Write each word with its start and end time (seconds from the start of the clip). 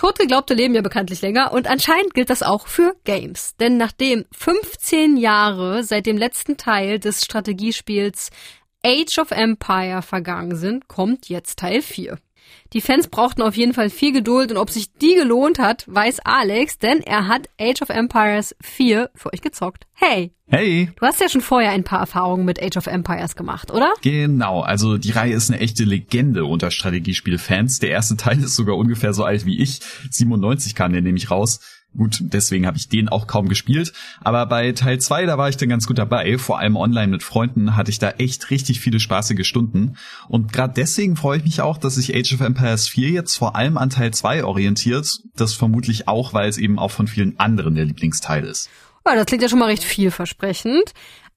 Totgeglaubte 0.00 0.54
leben 0.54 0.74
ja 0.74 0.80
bekanntlich 0.80 1.20
länger 1.20 1.52
und 1.52 1.68
anscheinend 1.68 2.14
gilt 2.14 2.30
das 2.30 2.42
auch 2.42 2.68
für 2.68 2.96
Games. 3.04 3.54
Denn 3.60 3.76
nachdem 3.76 4.24
15 4.32 5.18
Jahre 5.18 5.84
seit 5.84 6.06
dem 6.06 6.16
letzten 6.16 6.56
Teil 6.56 6.98
des 6.98 7.22
Strategiespiels 7.22 8.30
Age 8.82 9.18
of 9.18 9.30
Empire 9.30 10.00
vergangen 10.00 10.56
sind, 10.56 10.88
kommt 10.88 11.28
jetzt 11.28 11.58
Teil 11.58 11.82
4. 11.82 12.16
Die 12.72 12.80
Fans 12.80 13.08
brauchten 13.08 13.42
auf 13.42 13.56
jeden 13.56 13.74
Fall 13.74 13.90
viel 13.90 14.12
Geduld 14.12 14.52
und 14.52 14.56
ob 14.56 14.70
sich 14.70 14.92
die 14.94 15.14
gelohnt 15.14 15.58
hat, 15.58 15.84
weiß 15.88 16.20
Alex, 16.20 16.78
denn 16.78 17.00
er 17.00 17.26
hat 17.26 17.48
Age 17.60 17.82
of 17.82 17.90
Empires 17.90 18.54
4 18.60 19.10
für 19.14 19.32
euch 19.32 19.40
gezockt. 19.40 19.86
Hey! 19.92 20.32
Hey! 20.46 20.90
Du 20.96 21.06
hast 21.06 21.20
ja 21.20 21.28
schon 21.28 21.40
vorher 21.40 21.70
ein 21.70 21.84
paar 21.84 22.00
Erfahrungen 22.00 22.44
mit 22.44 22.62
Age 22.62 22.76
of 22.76 22.86
Empires 22.86 23.34
gemacht, 23.34 23.72
oder? 23.72 23.92
Genau, 24.02 24.60
also 24.60 24.98
die 24.98 25.10
Reihe 25.10 25.34
ist 25.34 25.50
eine 25.50 25.60
echte 25.60 25.84
Legende 25.84 26.44
unter 26.44 26.70
Strategiespielfans. 26.70 27.80
Der 27.80 27.90
erste 27.90 28.16
Teil 28.16 28.38
ist 28.38 28.56
sogar 28.56 28.76
ungefähr 28.76 29.14
so 29.14 29.24
alt 29.24 29.46
wie 29.46 29.60
ich. 29.60 29.80
97 30.10 30.74
kam 30.74 30.92
der 30.92 31.02
nämlich 31.02 31.30
raus. 31.30 31.60
Gut, 31.96 32.18
deswegen 32.20 32.66
habe 32.66 32.76
ich 32.76 32.88
den 32.88 33.08
auch 33.08 33.26
kaum 33.26 33.48
gespielt. 33.48 33.92
Aber 34.20 34.46
bei 34.46 34.70
Teil 34.72 35.00
2, 35.00 35.26
da 35.26 35.38
war 35.38 35.48
ich 35.48 35.56
dann 35.56 35.68
ganz 35.68 35.88
gut 35.88 35.98
dabei. 35.98 36.38
Vor 36.38 36.60
allem 36.60 36.76
online 36.76 37.08
mit 37.08 37.24
Freunden 37.24 37.74
hatte 37.76 37.90
ich 37.90 37.98
da 37.98 38.10
echt 38.10 38.50
richtig 38.50 38.80
viele 38.80 39.00
spaßige 39.00 39.46
Stunden. 39.46 39.96
Und 40.28 40.52
gerade 40.52 40.74
deswegen 40.74 41.16
freue 41.16 41.38
ich 41.38 41.44
mich 41.44 41.60
auch, 41.60 41.78
dass 41.78 41.96
sich 41.96 42.14
Age 42.14 42.34
of 42.34 42.40
Empires 42.40 42.88
4 42.88 43.10
jetzt 43.10 43.36
vor 43.36 43.56
allem 43.56 43.76
an 43.76 43.90
Teil 43.90 44.12
2 44.12 44.44
orientiert. 44.44 45.20
Das 45.34 45.54
vermutlich 45.54 46.06
auch, 46.06 46.32
weil 46.32 46.48
es 46.48 46.58
eben 46.58 46.78
auch 46.78 46.92
von 46.92 47.08
vielen 47.08 47.38
anderen 47.40 47.74
der 47.74 47.86
Lieblingsteil 47.86 48.44
ist. 48.44 48.70
Ja, 49.04 49.16
das 49.16 49.26
klingt 49.26 49.42
ja 49.42 49.48
schon 49.48 49.58
mal 49.58 49.66
recht 49.66 49.82
vielversprechend. 49.82 50.92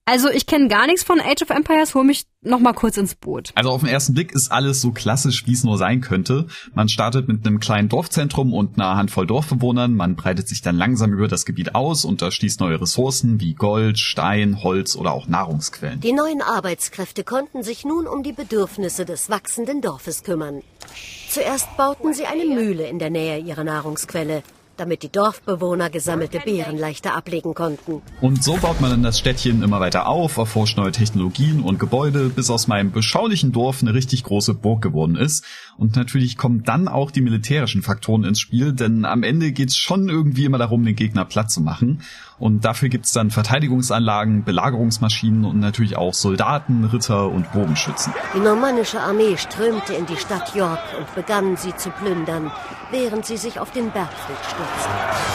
Also 0.06 0.30
ich 0.30 0.48
kenne 0.48 0.68
gar 0.68 0.86
nichts 0.86 1.04
von 1.04 1.22
Age 1.22 1.44
of 1.44 1.50
Empires, 1.50 1.96
hol 1.96 2.04
mich 2.04 2.26
noch 2.42 2.60
mal 2.60 2.74
kurz 2.74 2.98
ins 2.98 3.16
Boot. 3.16 3.52
Also 3.56 3.70
auf 3.70 3.82
den 3.82 3.90
ersten 3.90 4.14
Blick 4.14 4.34
ist 4.34 4.52
alles 4.52 4.82
so 4.82 4.92
klassisch, 4.92 5.48
wie 5.48 5.54
es 5.54 5.64
nur 5.64 5.78
sein 5.78 6.02
könnte. 6.02 6.48
Man 6.74 6.90
startet 6.90 7.30
mit 7.30 7.48
einem 7.48 7.62
kleinen 7.62 7.88
Dorfzentrum 7.88 8.54
und 8.54 8.78
einer 8.78 8.98
Handvoll 8.98 9.26
Dorfbewohnern, 9.26 9.96
man 9.96 10.18
breitet 10.18 10.50
sich 10.50 10.62
dann 10.62 10.76
langsam 10.76 11.14
über 11.14 11.30
das 11.30 11.46
Gebiet 11.46 11.74
aus 11.74 12.04
und 12.04 12.22
erschließt 12.22 12.60
neue 12.60 12.82
Ressourcen 12.82 13.40
wie 13.40 13.54
Gold, 13.54 13.98
Stein, 13.98 14.62
Holz 14.62 14.98
oder 14.98 15.14
auch 15.14 15.28
Nahrungsquellen. 15.28 16.02
Die 16.02 16.12
neuen 16.12 16.42
Arbeitskräfte 16.42 17.24
konnten 17.24 17.64
sich 17.64 17.86
nun 17.86 18.06
um 18.06 18.24
die 18.24 18.34
Bedürfnisse 18.34 19.06
des 19.06 19.30
wachsenden 19.30 19.80
Dorfes 19.80 20.24
kümmern. 20.24 20.64
Zuerst 21.30 21.78
bauten 21.78 22.14
sie 22.14 22.26
eine 22.26 22.44
Mühle 22.44 22.88
in 22.88 23.00
der 23.00 23.10
Nähe 23.10 23.40
ihrer 23.40 23.64
Nahrungsquelle 23.64 24.44
damit 24.84 25.02
die 25.02 25.12
Dorfbewohner 25.12 25.90
gesammelte 25.90 26.42
Beeren 26.42 26.78
leichter 26.78 27.16
ablegen 27.16 27.54
konnten. 27.54 28.02
Und 28.20 28.44
so 28.44 28.58
baut 28.58 28.82
man 28.82 28.92
dann 28.92 29.02
das 29.02 29.18
Städtchen 29.18 29.64
immer 29.64 29.80
weiter 29.80 30.08
auf, 30.08 30.36
erforscht 30.36 30.76
neue 30.76 30.92
Technologien 30.92 31.62
und 31.62 31.80
Gebäude, 31.80 32.28
bis 32.28 32.50
aus 32.50 32.68
meinem 32.68 32.92
beschaulichen 32.92 33.54
Dorf 33.54 33.82
eine 33.82 33.94
richtig 33.94 34.26
große 34.26 34.54
Burg 34.54 34.82
geworden 34.82 35.16
ist. 35.16 35.46
Und 35.78 35.96
natürlich 35.96 36.36
kommen 36.36 36.64
dann 36.64 36.90
auch 36.90 37.12
die 37.12 37.22
militärischen 37.22 37.82
Faktoren 37.82 38.26
ins 38.26 38.42
Spiel, 38.42 38.74
denn 38.74 39.06
am 39.06 39.24
Ende 39.24 39.54
geht's 39.54 39.78
schon 39.78 40.10
irgendwie 40.10 40.44
immer 40.44 40.58
darum, 40.58 40.84
den 40.84 40.98
Gegner 40.98 41.24
platt 41.24 41.50
zu 41.50 41.62
machen. 41.62 42.02
Und 42.40 42.66
dafür 42.66 42.90
gibt's 42.90 43.12
dann 43.12 43.32
Verteidigungsanlagen, 43.32 44.44
Belagerungsmaschinen 44.44 45.46
und 45.46 45.60
natürlich 45.60 45.96
auch 45.98 46.14
Soldaten, 46.14 46.86
Ritter 46.86 47.30
und 47.30 47.52
Bogenschützen. 47.52 48.14
Die 48.36 48.40
normannische 48.40 49.00
Armee 49.00 49.38
strömte 49.38 49.94
in 49.94 50.06
die 50.06 50.18
Stadt 50.18 50.56
York 50.56 50.82
und 50.98 51.16
begann 51.16 51.58
sie 51.58 51.76
zu 51.76 51.90
plündern, 51.90 52.52
während 52.92 53.26
sie 53.26 53.38
sich 53.38 53.60
auf 53.60 53.72
den 53.72 53.92
Bergfried 53.92 54.38
stürzten. 54.38 55.34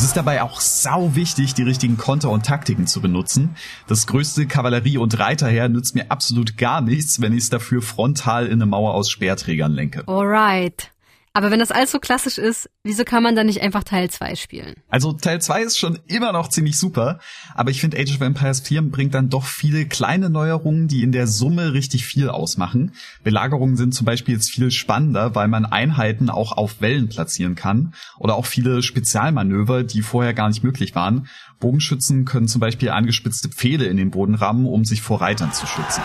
Es 0.00 0.06
ist 0.06 0.16
dabei 0.16 0.40
auch 0.42 0.62
sau 0.62 1.14
wichtig, 1.14 1.52
die 1.52 1.62
richtigen 1.62 1.98
Konter 1.98 2.30
und 2.30 2.46
Taktiken 2.46 2.86
zu 2.86 3.02
benutzen. 3.02 3.54
Das 3.86 4.06
größte 4.06 4.46
Kavallerie- 4.46 4.96
und 4.96 5.18
Reiterheer 5.18 5.68
nützt 5.68 5.94
mir 5.94 6.10
absolut 6.10 6.56
gar 6.56 6.80
nichts, 6.80 7.20
wenn 7.20 7.34
ich 7.34 7.40
es 7.40 7.50
dafür 7.50 7.82
frontal 7.82 8.46
in 8.46 8.54
eine 8.54 8.64
Mauer 8.64 8.94
aus 8.94 9.10
Speerträgern 9.10 9.72
lenke. 9.72 10.04
Alright. 10.08 10.90
Aber 11.32 11.52
wenn 11.52 11.60
das 11.60 11.70
alles 11.70 11.92
so 11.92 12.00
klassisch 12.00 12.38
ist, 12.38 12.68
wieso 12.82 13.04
kann 13.04 13.22
man 13.22 13.36
dann 13.36 13.46
nicht 13.46 13.62
einfach 13.62 13.84
Teil 13.84 14.10
2 14.10 14.34
spielen? 14.34 14.74
Also 14.88 15.12
Teil 15.12 15.40
2 15.40 15.62
ist 15.62 15.78
schon 15.78 16.00
immer 16.08 16.32
noch 16.32 16.48
ziemlich 16.48 16.76
super, 16.76 17.20
aber 17.54 17.70
ich 17.70 17.80
finde 17.80 17.98
Age 17.98 18.16
of 18.16 18.20
Empires 18.20 18.60
4 18.60 18.82
bringt 18.82 19.14
dann 19.14 19.28
doch 19.28 19.44
viele 19.44 19.86
kleine 19.86 20.28
Neuerungen, 20.28 20.88
die 20.88 21.04
in 21.04 21.12
der 21.12 21.28
Summe 21.28 21.72
richtig 21.72 22.04
viel 22.04 22.28
ausmachen. 22.28 22.94
Belagerungen 23.22 23.76
sind 23.76 23.94
zum 23.94 24.06
Beispiel 24.06 24.34
jetzt 24.34 24.50
viel 24.50 24.72
spannender, 24.72 25.36
weil 25.36 25.46
man 25.46 25.66
Einheiten 25.66 26.30
auch 26.30 26.50
auf 26.50 26.80
Wellen 26.80 27.08
platzieren 27.08 27.54
kann 27.54 27.94
oder 28.18 28.34
auch 28.34 28.46
viele 28.46 28.82
Spezialmanöver, 28.82 29.84
die 29.84 30.02
vorher 30.02 30.34
gar 30.34 30.48
nicht 30.48 30.64
möglich 30.64 30.96
waren. 30.96 31.28
Bogenschützen 31.60 32.24
können 32.24 32.48
zum 32.48 32.60
Beispiel 32.60 32.90
angespitzte 32.90 33.50
Pfähle 33.50 33.84
in 33.84 33.98
den 33.98 34.10
Boden 34.10 34.34
rammen, 34.34 34.66
um 34.66 34.84
sich 34.84 35.00
vor 35.00 35.20
Reitern 35.20 35.52
zu 35.52 35.66
schützen. 35.66 36.02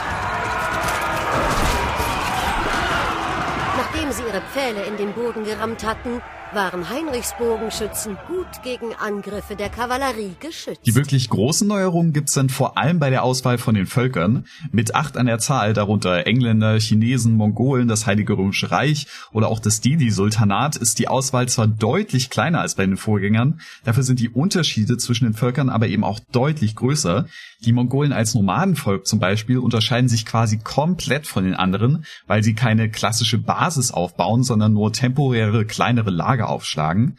Pfähle 4.45 4.83
in 4.85 4.97
den 4.97 5.13
Boden 5.13 5.44
gerammt 5.44 5.85
hatten, 5.85 6.22
waren 6.55 6.89
Heinrichs 6.89 7.35
Bogenschützen 7.38 8.17
gut 8.27 8.47
gegen 8.63 8.95
Angriffe 8.95 9.57
der 9.57 9.67
Kavallerie 9.67 10.35
geschützt. 10.39 10.79
Die 10.85 10.95
wirklich 10.95 11.29
großen 11.29 11.67
Neuerungen 11.67 12.13
gibt's 12.13 12.33
dann 12.33 12.47
vor 12.47 12.77
allem 12.77 12.97
bei 12.97 13.09
der 13.09 13.23
Auswahl 13.23 13.57
von 13.57 13.75
den 13.75 13.85
Völkern. 13.85 14.45
Mit 14.71 14.95
acht 14.95 15.17
an 15.17 15.25
der 15.25 15.39
Zahl, 15.39 15.73
darunter 15.73 16.25
Engländer, 16.25 16.79
Chinesen, 16.79 17.33
Mongolen, 17.33 17.89
das 17.89 18.07
Heilige 18.07 18.38
Römische 18.38 18.71
Reich 18.71 19.07
oder 19.33 19.49
auch 19.49 19.59
das 19.59 19.81
Didi-Sultanat, 19.81 20.77
ist 20.77 20.97
die 20.99 21.09
Auswahl 21.09 21.49
zwar 21.49 21.67
deutlich 21.67 22.29
kleiner 22.29 22.61
als 22.61 22.75
bei 22.75 22.85
den 22.85 22.95
Vorgängern, 22.95 23.59
dafür 23.83 24.03
sind 24.03 24.22
die 24.22 24.29
Unterschiede 24.29 24.95
zwischen 24.95 25.25
den 25.25 25.33
Völkern 25.33 25.69
aber 25.69 25.87
eben 25.87 26.05
auch 26.05 26.22
deutlich 26.31 26.77
größer. 26.77 27.25
Die 27.66 27.73
Mongolen 27.73 28.13
als 28.13 28.33
Nomadenvolk 28.33 29.05
zum 29.05 29.19
Beispiel 29.19 29.57
unterscheiden 29.57 30.07
sich 30.07 30.25
quasi 30.25 30.59
komplett 30.59 31.27
von 31.27 31.43
den 31.43 31.55
anderen, 31.55 32.05
weil 32.27 32.43
sie 32.43 32.53
keine 32.53 32.89
klassische 32.89 33.39
Basis 33.39 33.91
aufbauen, 33.91 34.43
sondern 34.43 34.72
nur 34.72 34.93
temporäre 34.93 35.66
kleinere 35.66 36.11
Lager 36.11 36.44
aufschlagen. 36.50 37.17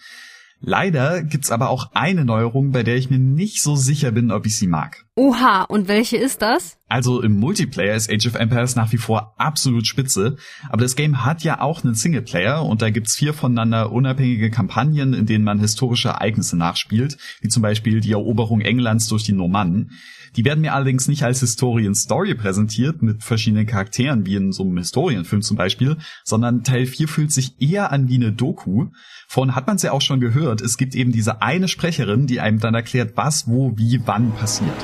Leider 0.60 1.22
gibt's 1.22 1.50
aber 1.50 1.70
auch 1.70 1.92
eine 1.92 2.25
Neuerung, 2.25 2.72
bei 2.72 2.82
der 2.82 2.97
ich 2.97 3.10
mir 3.10 3.19
nicht 3.19 3.62
so 3.62 3.76
sicher 3.76 4.10
bin, 4.10 4.31
ob 4.31 4.47
ich 4.47 4.56
sie 4.56 4.66
mag. 4.66 5.05
Oha, 5.19 5.62
und 5.62 5.88
welche 5.88 6.19
ist 6.19 6.43
das? 6.43 6.77
Also 6.88 7.22
im 7.22 7.41
Multiplayer 7.41 7.97
ist 7.97 8.12
Age 8.12 8.27
of 8.27 8.34
Empires 8.34 8.77
nach 8.77 8.93
wie 8.93 8.99
vor 8.99 9.34
absolut 9.38 9.87
spitze, 9.87 10.37
aber 10.69 10.82
das 10.82 10.94
Game 10.94 11.25
hat 11.25 11.43
ja 11.43 11.62
auch 11.62 11.82
einen 11.82 11.94
Singleplayer 11.94 12.62
und 12.62 12.82
da 12.82 12.91
gibt's 12.91 13.16
vier 13.16 13.32
voneinander 13.32 13.93
unabhängige 13.93 14.50
Kampagnen, 14.50 15.15
in 15.15 15.25
denen 15.25 15.43
man 15.43 15.59
historische 15.59 16.10
Ereignisse 16.10 16.59
nachspielt, 16.59 17.16
wie 17.41 17.49
zum 17.49 17.62
Beispiel 17.62 18.00
die 18.00 18.12
Eroberung 18.12 18.60
Englands 18.60 19.09
durch 19.09 19.25
die 19.25 19.32
Normannen. 19.32 19.93
Die 20.37 20.44
werden 20.44 20.60
mir 20.60 20.75
allerdings 20.75 21.09
nicht 21.09 21.22
als 21.22 21.41
Historien-Story 21.41 22.34
präsentiert, 22.34 23.00
mit 23.00 23.25
verschiedenen 23.25 23.66
Charakteren, 23.66 24.27
wie 24.27 24.37
in 24.37 24.53
so 24.53 24.65
einem 24.65 24.77
Historienfilm 24.77 25.41
zum 25.41 25.56
Beispiel, 25.56 25.97
sondern 26.25 26.62
Teil 26.62 26.84
4 26.84 27.09
fühlt 27.09 27.33
sich 27.33 27.54
eher 27.59 27.91
an 27.91 28.09
wie 28.09 28.16
eine 28.16 28.33
Doku. 28.33 28.88
Vorhin 29.28 29.54
hat 29.54 29.66
man 29.66 29.77
es 29.77 29.83
ja 29.83 29.93
auch 29.93 30.03
schon 30.03 30.21
gehört, 30.21 30.60
es 30.60 30.77
gibt 30.77 30.94
eben 30.94 31.10
diese 31.10 31.41
eine 31.41 31.69
Sprecherin, 31.69 32.27
die 32.27 32.41
einem 32.41 32.60
dann 32.60 32.75
erklärt, 32.75 33.16
was, 33.16 33.48
wo, 33.48 33.72
wie, 33.78 34.03
wann 34.04 34.33
passiert. 34.33 34.75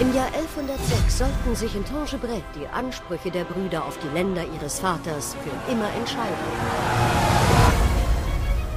Im 0.00 0.14
Jahr 0.14 0.32
1106 0.32 1.18
sollten 1.18 1.56
sich 1.56 1.74
in 1.74 1.84
Tongebret 1.84 2.44
die 2.54 2.68
Ansprüche 2.68 3.32
der 3.32 3.42
Brüder 3.42 3.84
auf 3.84 3.98
die 3.98 4.06
Länder 4.14 4.44
ihres 4.54 4.78
Vaters 4.78 5.34
für 5.42 5.72
immer 5.72 5.92
entscheiden. 5.92 6.36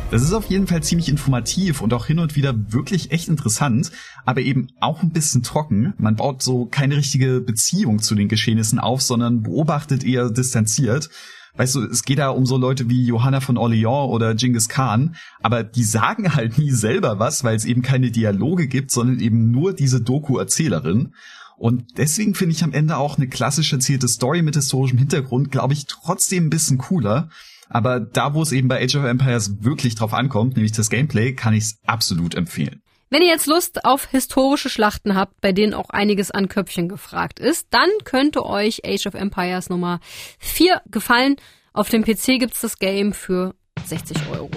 Das 0.10 0.24
ist 0.24 0.34
auf 0.34 0.46
jeden 0.46 0.66
Fall 0.66 0.82
ziemlich 0.82 1.10
informativ 1.10 1.82
und 1.82 1.94
auch 1.94 2.08
hin 2.08 2.18
und 2.18 2.36
wieder 2.36 2.56
wirklich 2.74 3.12
echt 3.12 3.28
interessant, 3.28 3.92
aber 4.26 4.42
eben 4.42 4.70
auch 4.80 5.04
ein 5.04 5.12
bisschen 5.12 5.44
trocken. 5.44 5.94
Man 6.00 6.16
baut 6.16 6.42
so 6.42 6.66
keine 6.66 6.98
richtige 6.98 7.40
Beziehung 7.40 8.00
zu 8.00 8.16
den 8.16 8.28
Geschehnissen 8.28 8.80
auf, 8.80 9.04
sondern 9.04 9.44
beobachtet 9.44 10.04
eher 10.04 10.32
distanziert. 10.32 11.12
Weißt 11.58 11.76
du, 11.76 11.84
es 11.84 12.04
geht 12.04 12.20
da 12.20 12.30
um 12.30 12.46
so 12.46 12.58
Leute 12.58 12.90
wie 12.90 13.06
Johanna 13.06 13.42
von 13.42 13.58
Orleans 13.58 14.10
oder 14.10 14.36
Genghis 14.36 14.70
Khan, 14.70 15.16
aber 15.42 15.64
die 15.64 15.84
sagen 15.84 16.34
halt 16.36 16.58
nie 16.58 16.72
selber 16.72 17.20
was, 17.20 17.44
weil 17.44 17.56
es 17.56 17.66
eben 17.66 17.82
keine 17.82 18.12
Dialoge 18.12 18.68
gibt, 18.68 18.92
sondern 18.92 19.20
eben 19.20 19.52
nur 19.52 19.74
diese 19.74 20.02
Doku-Erzählerin. 20.02 21.14
Und 21.58 21.98
deswegen 21.98 22.34
finde 22.34 22.56
ich 22.56 22.64
am 22.64 22.74
Ende 22.74 22.98
auch 22.98 23.18
eine 23.18 23.28
klassisch 23.28 23.72
erzählte 23.72 24.08
Story 24.08 24.42
mit 24.42 24.56
historischem 24.56 24.98
Hintergrund, 24.98 25.52
glaube 25.52 25.74
ich, 25.74 25.86
trotzdem 25.86 26.48
ein 26.48 26.50
bisschen 26.50 26.80
cooler. 26.80 27.30
Aber 27.70 28.00
da, 28.00 28.34
wo 28.34 28.42
es 28.42 28.52
eben 28.52 28.68
bei 28.68 28.84
Age 28.84 28.96
of 28.96 29.06
Empires 29.06 29.64
wirklich 29.64 29.96
drauf 29.96 30.14
ankommt, 30.14 30.56
nämlich 30.56 30.72
das 30.72 30.90
Gameplay, 30.90 31.34
kann 31.34 31.54
ich 31.54 31.66
es 31.66 31.78
absolut 31.86 32.36
empfehlen. 32.36 32.82
Wenn 33.14 33.24
ihr 33.24 33.28
jetzt 33.28 33.46
Lust 33.46 33.84
auf 33.84 34.06
historische 34.06 34.70
Schlachten 34.70 35.16
habt, 35.16 35.42
bei 35.42 35.52
denen 35.52 35.74
auch 35.74 35.90
einiges 35.90 36.32
an 36.32 36.48
Köpfchen 36.48 36.88
gefragt 36.88 37.40
ist, 37.42 37.68
dann 37.72 37.90
könnte 38.06 38.46
euch 38.46 38.86
Age 38.86 39.06
of 39.06 39.16
Empires 39.16 39.68
Nummer 39.68 40.00
4 40.40 40.82
gefallen. 40.90 41.36
Auf 41.74 41.90
dem 41.90 42.06
PC 42.06 42.40
gibt's 42.40 42.62
das 42.62 42.80
Game 42.80 43.12
für 43.12 43.54
60 43.84 44.16
Euro. 44.32 44.50